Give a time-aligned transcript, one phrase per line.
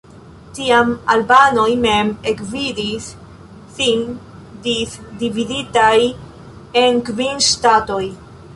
[0.59, 3.09] Tiam albanoj mem ekvidis
[3.79, 4.01] sin
[4.69, 5.95] disdividitaj
[6.85, 8.05] en kvin ŝtatoj.